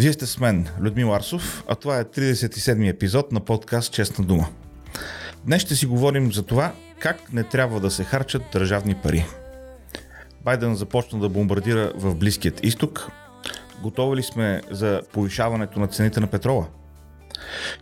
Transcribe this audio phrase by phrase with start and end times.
[0.00, 4.48] Вие сте с мен, Людмил Арсов, а това е 37-ми епизод на подкаст Честна дума.
[5.44, 9.26] Днес ще си говорим за това как не трябва да се харчат държавни пари.
[10.44, 13.08] Байден започна да бомбардира в Близкият изток.
[13.82, 16.66] Готови ли сме за повишаването на цените на петрола?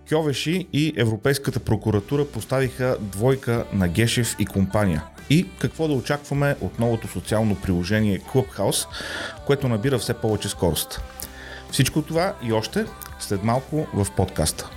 [0.09, 5.05] Кьовеши и Европейската прокуратура поставиха двойка на Гешев и компания.
[5.31, 8.87] И какво да очакваме от новото социално приложение Clubhouse,
[9.47, 11.01] което набира все повече скорост.
[11.71, 12.87] Всичко това и още
[13.19, 14.71] след малко в подкаста.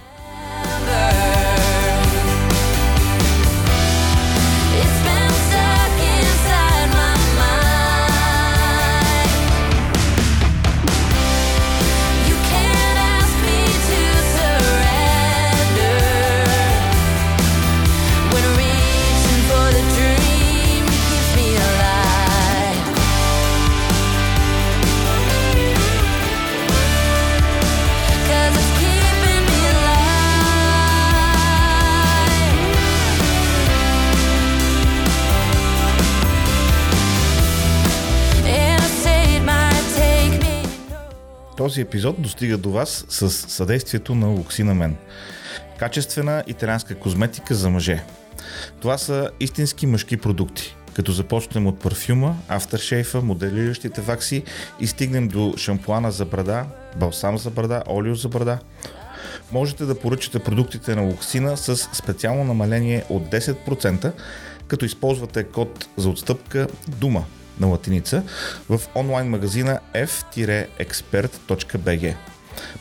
[41.61, 44.95] Този епизод достига до вас с съдействието на Луксина Мен.
[45.79, 48.03] Качествена италианска козметика за мъже.
[48.79, 50.75] Това са истински мъжки продукти.
[50.93, 54.43] Като започнем от парфюма, афтершейфа, моделиращите вакси
[54.79, 58.59] и стигнем до шампуана за брада, балсам за брада, олио за брада.
[59.51, 64.11] Можете да поръчате продуктите на Луксина с специално намаление от 10%,
[64.67, 67.25] като използвате код за отстъпка ДУМА
[67.61, 68.23] на латиница
[68.69, 72.15] в онлайн магазина f-expert.bg.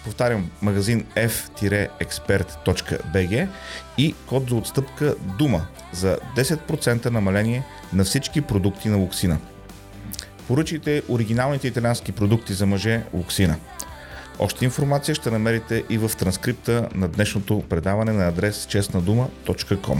[0.04, 3.48] Повтарям, магазин f-expert.bg
[3.98, 9.38] и код за отстъпка ДУМА за 10% намаление на всички продукти на Луксина.
[10.48, 13.56] Поръчайте оригиналните италиански продукти за мъже Луксина.
[14.38, 19.98] Още информация ще намерите и в транскрипта на днешното предаване на адрес честнадума.com.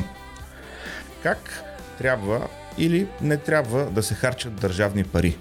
[1.22, 1.64] Как
[1.98, 2.48] трябва
[2.78, 5.36] или не трябва да се харчат държавни пари?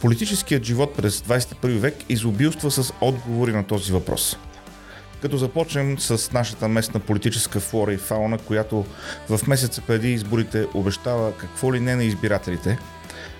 [0.00, 4.36] Политическият живот през 21 век изобилства с отговори на този въпрос.
[5.22, 8.86] Като започнем с нашата местна политическа флора и фауна, която
[9.28, 12.78] в месеца преди изборите обещава какво ли не на избирателите,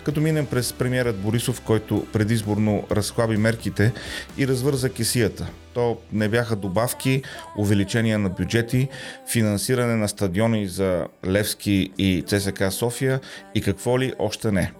[0.09, 3.93] като минем през премиерът Борисов, който предизборно разхлаби мерките
[4.39, 5.47] и развърза кесията.
[5.75, 7.23] То не бяха добавки,
[7.59, 8.89] увеличение на бюджети,
[9.33, 13.21] финансиране на стадиони за Левски и ЦСК София
[13.55, 14.73] и какво ли още не.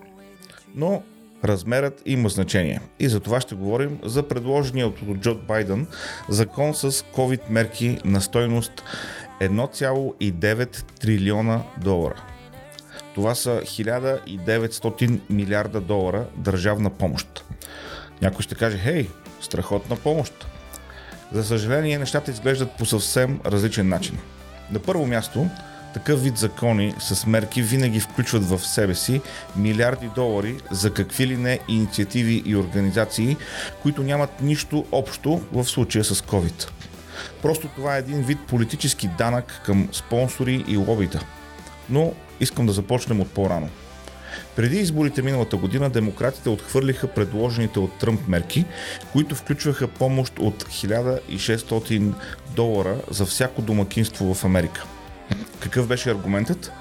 [0.75, 1.03] Но
[1.45, 2.81] размерът има значение.
[3.01, 5.87] И за това ще говорим за предложения от Джо Байден
[6.29, 8.83] закон с COVID мерки на стойност
[9.41, 12.25] 1,9 трилиона долара.
[13.19, 17.45] Това са 1900 милиарда долара държавна помощ.
[18.23, 19.09] Някой ще каже, хей,
[19.41, 20.47] страхотна помощ.
[21.33, 24.19] За съжаление, нещата изглеждат по съвсем различен начин.
[24.71, 25.47] На първо място,
[25.95, 29.21] такъв вид закони с мерки винаги включват в себе си
[29.57, 33.37] милиарди долари за какви ли не инициативи и организации,
[33.83, 36.71] които нямат нищо общо в случая с COVID.
[37.43, 41.21] Просто това е един вид политически данък към спонсори и лобита.
[41.91, 43.69] Но искам да започнем от по-рано.
[44.57, 48.65] Преди изборите миналата година демократите отхвърлиха предложените от Тръмп мерки,
[49.13, 52.13] които включваха помощ от 1600
[52.57, 54.85] долара за всяко домакинство в Америка.
[55.61, 56.73] Какъв беше аргументът?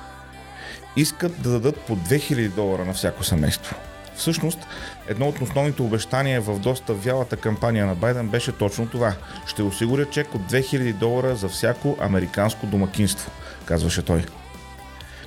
[0.95, 3.75] Искат да дадат по 2000 долара на всяко семейство.
[4.15, 4.59] Всъщност,
[5.07, 9.13] едно от основните обещания в доста вялата кампания на Байден беше точно това.
[9.47, 13.31] Ще осигуря чек от 2000 долара за всяко американско домакинство,
[13.65, 14.25] казваше той.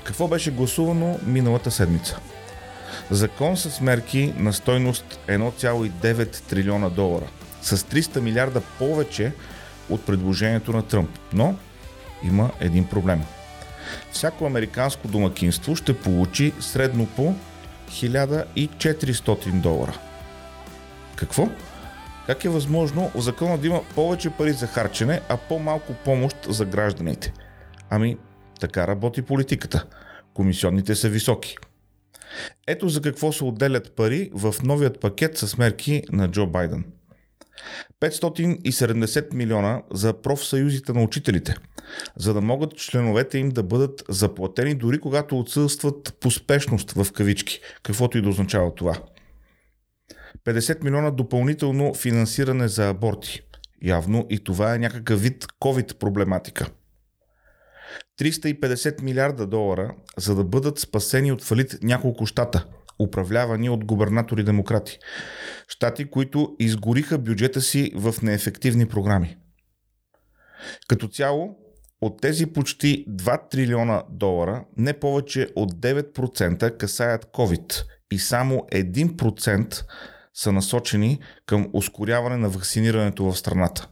[0.04, 2.18] Какво беше гласувано миналата седмица?
[3.10, 7.26] Закон с мерки на стойност 1,9 трилиона долара.
[7.62, 9.32] С 300 милиарда повече
[9.90, 11.10] от предложението на Тръмп.
[11.32, 11.54] Но
[12.22, 13.22] има един проблем.
[14.12, 17.34] Всяко американско домакинство ще получи средно по
[17.90, 19.98] 1400 долара.
[21.16, 21.48] Какво?
[22.26, 26.64] Как е възможно в закона да има повече пари за харчене, а по-малко помощ за
[26.64, 27.32] гражданите?
[27.90, 28.16] Ами,
[28.60, 29.86] така работи политиката.
[30.34, 31.56] Комисионните са високи.
[32.66, 36.84] Ето за какво се отделят пари в новият пакет с мерки на Джо Байден.
[38.00, 41.54] 570 милиона за профсъюзите на учителите,
[42.16, 47.60] за да могат членовете им да бъдат заплатени дори когато отсъстват по спешност в кавички,
[47.82, 48.96] каквото и да означава това.
[50.46, 53.40] 50 милиона допълнително финансиране за аборти.
[53.82, 56.66] Явно и това е някакъв вид COVID проблематика.
[58.20, 62.66] 350 милиарда долара, за да бъдат спасени от фалит няколко щата.
[63.02, 64.98] управлявани от губернатори демократи.
[65.68, 69.36] Штати, които изгориха бюджета си в неефективни програми.
[70.88, 71.56] Като цяло,
[72.00, 79.84] от тези почти 2 трилиона долара, не повече от 9% касаят COVID и само 1%
[80.34, 83.88] са насочени към ускоряване на вакцинирането в страната.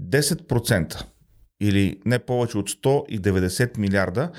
[0.00, 1.04] 10%
[1.60, 4.30] или не повече от 190 милиарда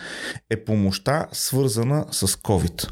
[0.50, 2.91] е помощта свързана с COVID.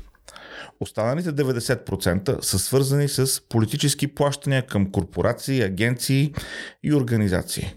[0.79, 6.33] Останалите 90% са свързани с политически плащания към корпорации, агенции
[6.83, 7.73] и организации.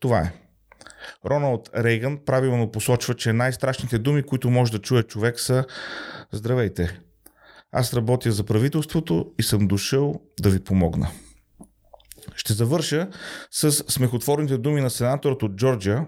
[0.00, 0.32] Това е.
[1.26, 5.64] Роналд Рейган правилно посочва, че най-страшните думи, които може да чуе човек са
[6.32, 7.00] Здравейте,
[7.72, 11.10] аз работя за правителството и съм дошъл да ви помогна.
[12.36, 13.08] Ще завърша
[13.50, 16.06] с смехотворните думи на сенаторът от Джорджия,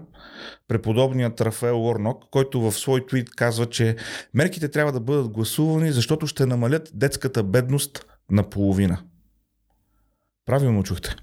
[0.67, 3.95] преподобният Рафаел Уорнок, който в свой твит казва, че
[4.33, 9.01] мерките трябва да бъдат гласувани, защото ще намалят детската бедност на половина.
[10.45, 11.15] Правилно чухте.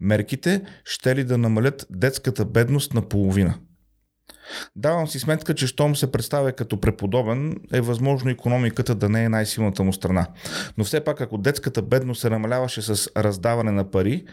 [0.00, 3.58] Мерките ще ли да намалят детската бедност на половина.
[4.76, 9.28] Давам си сметка, че щом се представя като преподобен, е възможно економиката да не е
[9.28, 10.26] най-силната му страна.
[10.78, 14.24] Но все пак, ако детската бедност се намаляваше с раздаване на пари,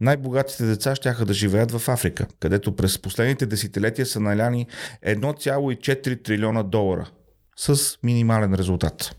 [0.00, 4.66] най-богатите деца ще да живеят в Африка, където през последните десетилетия са наляни
[5.06, 7.10] 1,4 трилиона долара
[7.56, 9.16] с минимален резултат.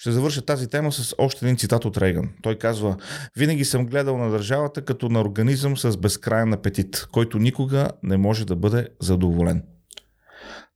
[0.00, 2.30] Ще завърша тази тема с още един цитат от Рейган.
[2.42, 2.96] Той казва,
[3.36, 8.46] винаги съм гледал на държавата като на организъм с безкрайен апетит, който никога не може
[8.46, 9.62] да бъде задоволен.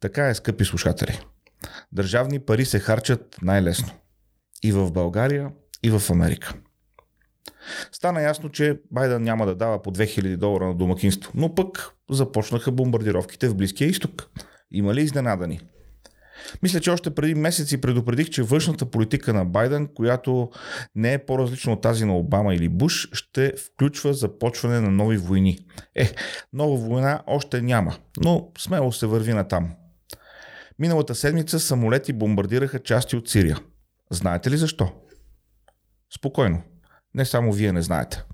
[0.00, 1.20] Така е, скъпи слушатели.
[1.92, 3.92] Държавни пари се харчат най-лесно.
[4.62, 5.50] И в България,
[5.82, 6.54] и в Америка.
[7.92, 12.72] Стана ясно, че Байден няма да дава по 2000 долара на домакинство, но пък започнаха
[12.72, 14.30] бомбардировките в Близкия изток.
[14.70, 15.60] Има ли изненадани?
[16.62, 20.50] Мисля, че още преди месеци предупредих, че външната политика на Байден, която
[20.94, 25.58] не е по-различна от тази на Обама или Буш, ще включва започване на нови войни.
[25.94, 26.10] Е,
[26.52, 29.70] нова война още няма, но смело се върви на там.
[30.78, 33.58] Миналата седмица самолети бомбардираха части от Сирия.
[34.10, 34.92] Знаете ли защо?
[36.16, 36.62] Спокойно.
[37.14, 38.24] Не само вие не знаете.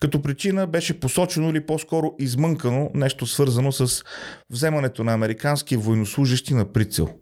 [0.00, 4.04] Като причина беше посочено или по-скоро измънкано нещо свързано с
[4.50, 7.08] вземането на американски военнослужащи на прицел–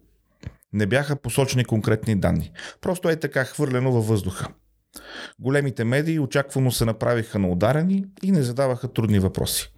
[0.73, 2.51] не бяха посочени конкретни данни.
[2.81, 4.47] Просто е така хвърлено във въздуха.
[5.39, 9.73] Големите медии очаквано се направиха на ударени и не задаваха трудни въпроси.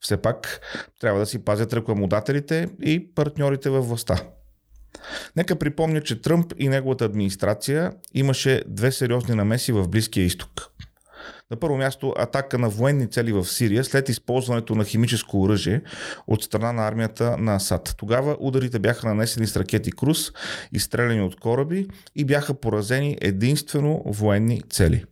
[0.00, 0.60] Все пак
[1.00, 4.22] трябва да си пазят рекламодателите и партньорите във властта.
[5.36, 10.70] Нека припомня, че Тръмп и неговата администрация имаше две сериозни намеси в Близкия изток.
[11.50, 15.82] На първо място атака на военни цели в Сирия след използването на химическо оръжие
[16.26, 17.94] от страна на армията на Асад.
[17.98, 20.32] Тогава ударите бяха нанесени с ракети Крус,
[20.72, 25.04] изстреляни от кораби и бяха поразени единствено военни цели.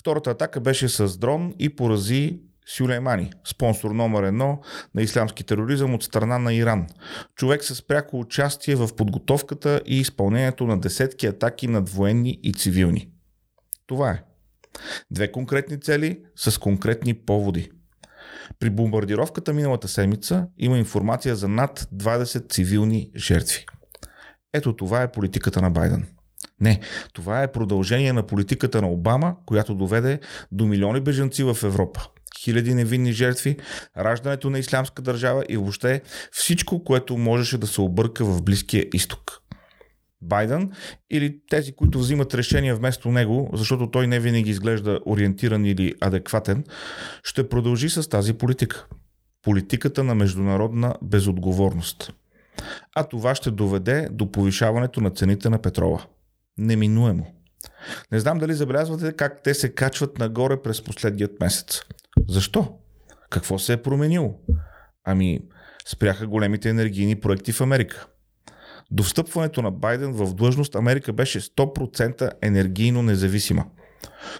[0.00, 4.60] Втората атака беше с дрон и порази Сюлеймани, спонсор номер едно
[4.94, 6.86] на ислямски тероризъм от страна на Иран.
[7.36, 13.08] Човек с пряко участие в подготовката и изпълнението на десетки атаки над военни и цивилни.
[13.86, 14.22] Това е.
[15.10, 17.70] Две конкретни цели с конкретни поводи.
[18.58, 23.66] При бомбардировката миналата седмица има информация за над 20 цивилни жертви.
[24.52, 26.06] Ето това е политиката на Байден.
[26.60, 26.80] Не,
[27.12, 30.20] това е продължение на политиката на Обама, която доведе
[30.52, 32.00] до милиони бежанци в Европа.
[32.40, 33.56] Хиляди невинни жертви,
[33.98, 39.39] раждането на ислямска държава и въобще всичко, което можеше да се обърка в Близкия изток.
[40.22, 40.72] Байден
[41.10, 46.64] или тези, които взимат решения вместо него, защото той не винаги изглежда ориентиран или адекватен,
[47.22, 48.86] ще продължи с тази политика.
[49.42, 52.12] Политиката на международна безотговорност.
[52.96, 56.04] А това ще доведе до повишаването на цените на петрола.
[56.58, 57.26] Неминуемо.
[58.12, 61.82] Не знам дали забелязвате как те се качват нагоре през последният месец.
[62.28, 62.78] Защо?
[63.30, 64.40] Какво се е променило?
[65.04, 65.40] Ами,
[65.86, 68.06] спряха големите енергийни проекти в Америка.
[68.90, 73.66] До встъпването на Байден в длъжност Америка беше 100% енергийно независима.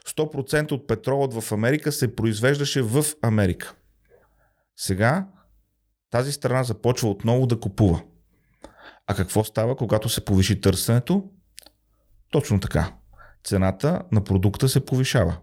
[0.09, 3.75] 100% от петролът в Америка се произвеждаше в Америка.
[4.77, 5.27] Сега
[6.11, 8.03] тази страна започва отново да купува.
[9.07, 11.25] А какво става, когато се повиши търсенето?
[12.31, 12.93] Точно така.
[13.45, 15.37] Цената на продукта се повишава.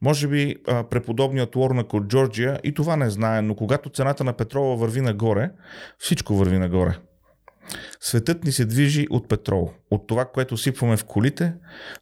[0.00, 4.76] Може би преподобният Уорнак от Джорджия и това не знае, но когато цената на петрола
[4.76, 5.50] върви нагоре,
[5.98, 6.98] всичко върви нагоре.
[8.08, 11.54] Светът ни се движи от петрол, от това, което сипваме в колите,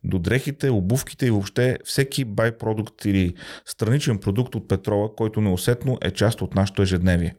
[0.04, 3.34] до дрехите, обувките и въобще всеки байпродукт или
[3.64, 7.34] страничен продукт от петрола, който неусетно е част от нашето ежедневие.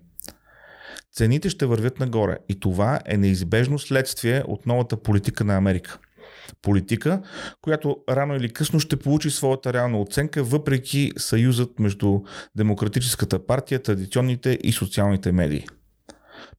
[1.14, 6.00] цените ще вървят нагоре и това е неизбежно следствие от новата политика на Америка.
[6.62, 7.22] Политика,
[7.62, 12.20] която рано или късно ще получи своята реална оценка, въпреки съюзът между
[12.56, 15.66] Демократическата партия, традиционните и социалните медии.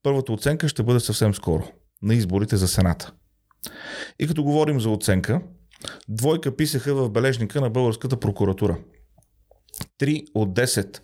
[0.03, 1.73] Първата оценка ще бъде съвсем скоро,
[2.03, 3.13] на изборите за Сената.
[4.19, 5.41] И като говорим за оценка,
[6.09, 8.79] двойка писаха в бележника на българската прокуратура.
[10.01, 11.01] 3 от 10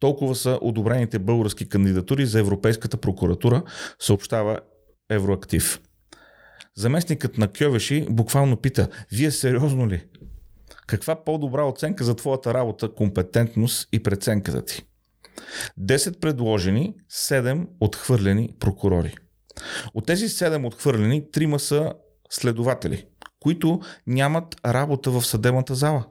[0.00, 3.62] толкова са одобрените български кандидатури за Европейската прокуратура,
[3.98, 4.60] съобщава
[5.10, 5.80] Евроактив.
[6.76, 10.04] Заместникът на Кьовеши буквално пита, вие сериозно ли?
[10.86, 14.82] Каква по-добра оценка за твоята работа, компетентност и преценката ти?
[15.80, 19.14] 10 предложени, 7 отхвърлени прокурори.
[19.94, 21.92] От тези 7 отхвърлени, трима са
[22.30, 23.06] следователи,
[23.40, 26.04] които нямат работа в съдебната зала.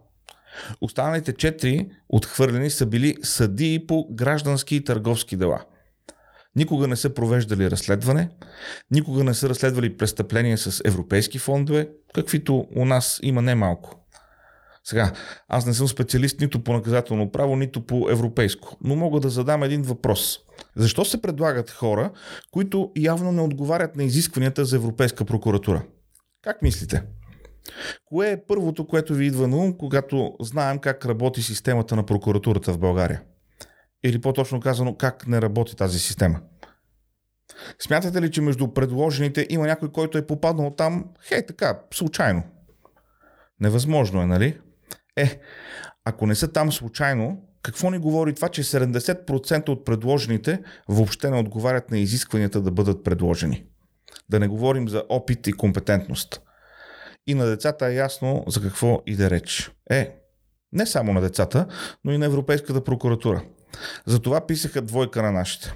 [0.81, 5.65] Останалите 4 отхвърлени са били съдии по граждански и търговски дела.
[6.55, 8.29] Никога не са провеждали разследване,
[8.91, 14.02] никога не са разследвали престъпления с европейски фондове, каквито у нас има немалко.
[14.85, 15.11] Сега,
[15.47, 19.63] аз не съм специалист нито по наказателно право, нито по европейско, но мога да задам
[19.63, 20.39] един въпрос.
[20.75, 22.11] Защо се предлагат хора,
[22.51, 25.83] които явно не отговарят на изискванията за Европейска прокуратура?
[26.41, 27.03] Как мислите?
[28.05, 32.73] Кое е първото, което ви идва на ум, когато знаем как работи системата на прокуратурата
[32.73, 33.21] в България?
[34.03, 36.39] Или по-точно казано, как не работи тази система?
[37.79, 42.43] Смятате ли, че между предложените има някой, който е попаднал там, хей така, случайно?
[43.59, 44.59] Невъзможно е, нали?
[45.17, 45.39] Е,
[46.05, 51.39] ако не са там случайно, какво ни говори това, че 70% от предложените въобще не
[51.39, 53.65] отговарят на изискванията да бъдат предложени?
[54.29, 56.41] Да не говорим за опит и компетентност.
[57.27, 59.71] И на децата е ясно за какво и да реч.
[59.89, 60.15] Е,
[60.71, 61.67] не само на децата,
[62.03, 63.43] но и на Европейската прокуратура.
[64.05, 65.73] Затова писаха двойка на нашите.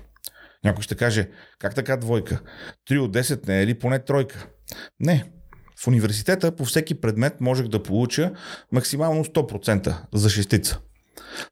[0.64, 1.30] Някой ще каже,
[1.60, 2.42] как така двойка?
[2.86, 4.48] Три от 10 не е ли поне тройка?
[5.00, 5.32] Не.
[5.80, 8.32] В университета по всеки предмет можех да получа
[8.72, 10.80] максимално 100% за шестица.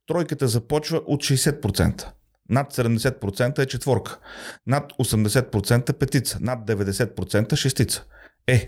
[0.07, 2.07] Тройката започва от 60%.
[2.49, 4.19] Над 70% е четворка.
[4.67, 6.37] Над 80% петица.
[6.41, 8.05] Над 90% шестица.
[8.47, 8.67] Е,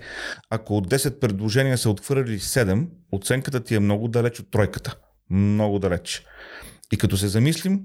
[0.50, 4.96] ако от 10 предложения са отхвърли 7, оценката ти е много далеч от тройката.
[5.30, 6.26] Много далеч.
[6.92, 7.82] И като се замислим,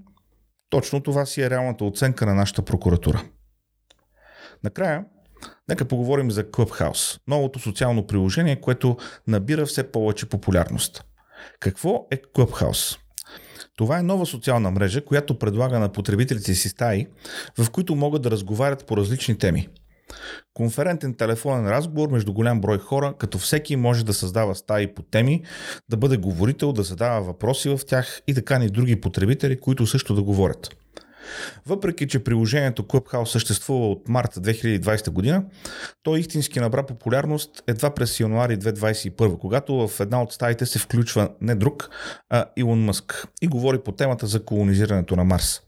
[0.71, 3.25] точно това си е реалната оценка на нашата прокуратура.
[4.65, 5.05] Накрая,
[5.73, 11.05] нека поговорим за Clubhouse, новото социално приложение, което набира все повече популярност.
[11.61, 12.99] Какво е Clubhouse?
[13.77, 17.07] Това е нова социална мрежа, която предлага на потребителите си стаи,
[17.59, 19.69] в които могат да разговарят по различни теми.
[20.55, 25.43] Конферентен телефонен разговор между голям брой хора, като всеки може да създава стаи по теми,
[25.89, 30.15] да бъде говорител, да задава въпроси в тях и да кани други потребители, които също
[30.15, 30.82] да говорят.
[31.67, 35.45] Въпреки, че приложението Clubhouse съществува от март 2020 година,
[36.03, 41.31] то истински набра популярност едва през януари 2021, когато в една от стаите се включва
[41.41, 41.91] не друг,
[42.31, 45.61] а Илон Мъск и говори по темата за колонизирането на Марс.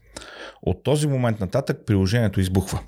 [0.61, 2.79] От този момент нататък приложението избухва.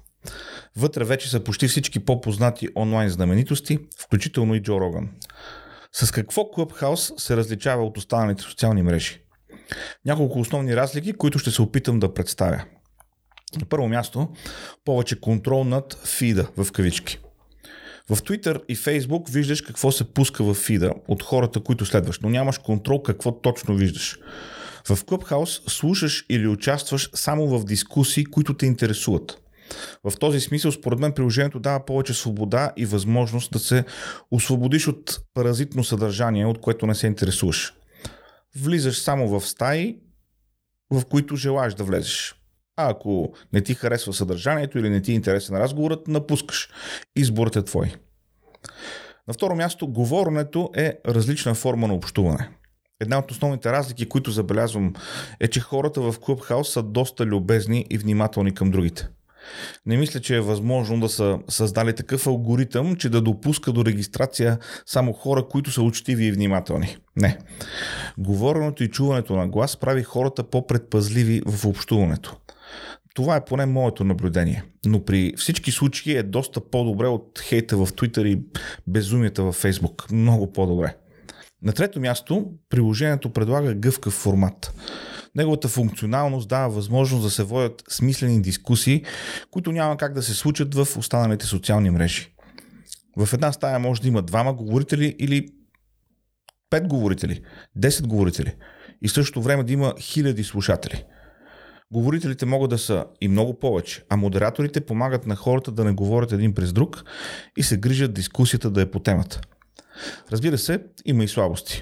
[0.75, 5.09] Вътре вече са почти всички по-познати онлайн знаменитости, включително и Джо Роган.
[5.91, 9.26] С какво Clubhouse се различава от останалите социални мрежи?
[10.05, 12.63] Няколко основни разлики, които ще се опитам да представя.
[13.59, 14.29] На първо място,
[14.85, 17.19] повече контрол над фида в кавички.
[18.09, 22.29] В Twitter и Facebook виждаш какво се пуска в фида от хората, които следваш, но
[22.29, 24.19] нямаш контрол какво точно виждаш.
[24.87, 29.41] В Clubhouse слушаш или участваш само в дискусии, които те интересуват.
[30.03, 33.83] В този смисъл, според мен, приложението дава повече свобода и възможност да се
[34.31, 37.73] освободиш от паразитно съдържание, от което не се интересуваш.
[38.57, 39.97] Влизаш само в стаи,
[40.91, 42.35] в които желаеш да влезеш.
[42.75, 46.69] А ако не ти харесва съдържанието или не ти е интересен разговорът, напускаш.
[47.15, 47.93] Изборът е твой.
[49.27, 52.49] На второ място, говоренето е различна форма на общуване.
[52.99, 54.93] Една от основните разлики, които забелязвам,
[55.39, 59.07] е, че хората в Clubhouse са доста любезни и внимателни към другите.
[59.85, 64.57] Не мисля, че е възможно да са създали такъв алгоритъм, че да допуска до регистрация
[64.85, 66.97] само хора, които са учтиви и внимателни.
[67.15, 67.37] Не.
[68.17, 72.37] Говоренето и чуването на глас прави хората по-предпазливи в общуването.
[73.13, 74.63] Това е поне моето наблюдение.
[74.85, 78.41] Но при всички случаи е доста по-добре от хейта в Twitter и
[78.87, 80.11] безумията в Facebook.
[80.11, 80.95] Много по-добре.
[81.61, 84.73] На трето място, приложението предлага гъвкав формат.
[85.37, 89.03] Неговата функционалност дава възможност да се водят смислени дискусии,
[89.51, 92.33] които няма как да се случат в останалите социални мрежи.
[93.17, 95.47] В една стая може да има двама говорители или
[96.69, 97.41] пет говорители,
[97.79, 98.55] 10 говорители
[99.01, 101.03] и същото време да има хиляди слушатели.
[101.91, 106.31] Говорителите могат да са и много повече, а модераторите помагат на хората да не говорят
[106.31, 107.03] един през друг
[107.57, 109.41] и се грижат дискусията да е по темата.
[110.31, 111.81] Разбира се, има и слабости.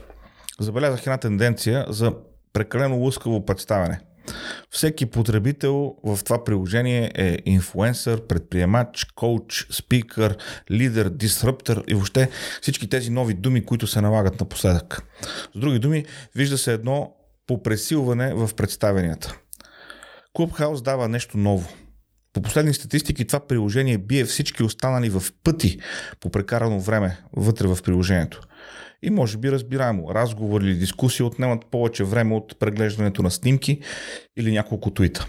[0.60, 2.14] Забелязах една тенденция за
[2.56, 4.00] прекалено лъскаво представяне.
[4.70, 10.38] Всеки потребител в това приложение е инфлуенсър, предприемач, коуч, спикър,
[10.72, 12.30] лидер, дисръптор и въобще
[12.62, 15.04] всички тези нови думи, които се налагат напоследък.
[15.56, 17.16] С други думи, вижда се едно
[17.48, 19.36] попресилване в представенията.
[20.38, 21.70] Clubhouse дава нещо ново.
[22.34, 25.80] По последни статистики това приложение бие всички останали в пъти
[26.20, 28.42] по прекарано време вътре в приложението.
[29.04, 33.82] И може би разбираемо, разговори или дискусии отнемат повече време от преглеждането на снимки
[34.38, 35.28] или няколко твита.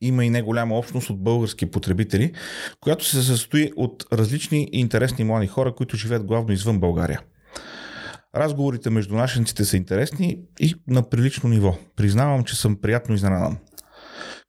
[0.00, 2.32] Има и неголяма общност от български потребители,
[2.80, 7.20] която се състои от различни и интересни млади хора, които живеят главно извън България.
[8.36, 11.76] Разговорите между нашенците са интересни и на прилично ниво.
[11.96, 13.58] Признавам, че съм приятно изненадан.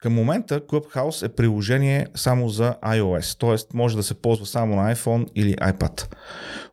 [0.01, 3.77] Към момента Clubhouse е приложение само за iOS, т.е.
[3.77, 6.15] може да се ползва само на iPhone или iPad.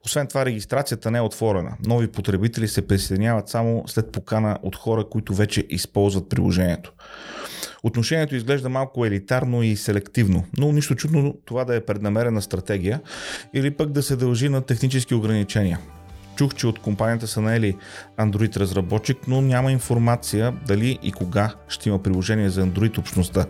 [0.05, 1.77] Освен това, регистрацията не е отворена.
[1.87, 6.93] Нови потребители се присъединяват само след покана от хора, които вече използват приложението.
[7.83, 13.01] Отношението изглежда малко елитарно и селективно, но нищо чудно това да е преднамерена стратегия
[13.55, 15.79] или пък да се дължи на технически ограничения.
[16.37, 17.77] Чух, че от компанията са наели
[18.19, 23.47] Android разработчик, но няма информация дали и кога ще има приложение за Android общността.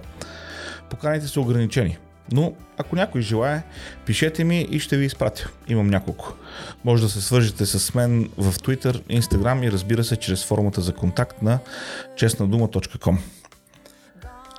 [0.90, 1.98] Поканите са ограничени.
[2.32, 3.62] Но ако някой желая,
[4.06, 5.50] пишете ми и ще ви изпратя.
[5.68, 6.34] Имам няколко.
[6.84, 10.92] Може да се свържете с мен в Twitter, Instagram и разбира се чрез формата за
[10.92, 11.58] контакт на
[12.16, 13.18] честнадума.com.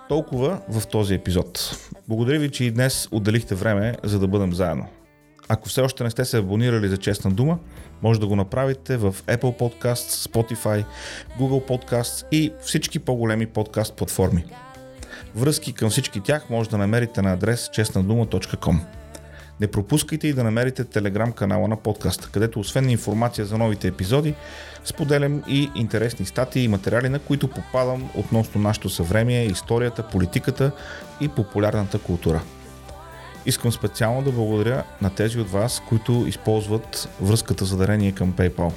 [0.09, 1.77] Толкова в този епизод.
[2.07, 4.87] Благодаря ви, че и днес отделихте време, за да бъдем заедно.
[5.49, 7.59] Ако все още не сте се абонирали за Честна дума,
[8.01, 10.85] може да го направите в Apple Podcasts, Spotify,
[11.39, 14.45] Google Podcasts и всички по-големи подкаст платформи.
[15.35, 18.79] Връзки към всички тях може да намерите на адрес честнадума.com.
[19.59, 24.35] Не пропускайте и да намерите телеграм канала на подкаста, където освен информация за новите епизоди,
[24.85, 30.71] споделям и интересни статии и материали, на които попадам относно нашето съвремие, историята, политиката
[31.21, 32.41] и популярната култура.
[33.47, 38.73] Искам специално да благодаря на тези от вас, които използват връзката за дарение към PayPal.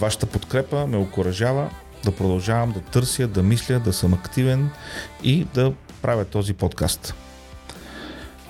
[0.00, 1.70] Вашата подкрепа ме окоръжава
[2.04, 4.70] да продължавам да търся, да мисля, да съм активен
[5.22, 7.14] и да правя този подкаст.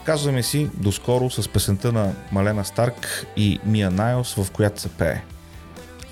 [0.05, 5.23] Казваме си доскоро с песента на Малена Старк и Мия Найлс, в която се пее.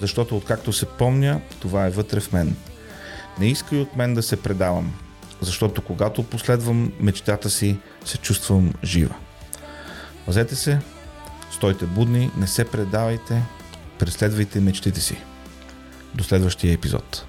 [0.01, 2.57] Защото откакто се помня, това е вътре в мен.
[3.39, 4.93] Не искай от мен да се предавам,
[5.41, 9.15] защото когато последвам мечтата си, се чувствам жива.
[10.27, 10.81] Пазете се,
[11.53, 13.43] стойте будни, не се предавайте,
[13.99, 15.17] преследвайте мечтите си.
[16.15, 17.25] До следващия епизод.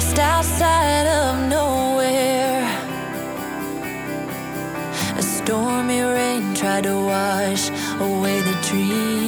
[0.00, 2.64] Lost outside of nowhere.
[5.18, 7.68] A stormy rain tried to wash
[8.00, 9.19] away the dream.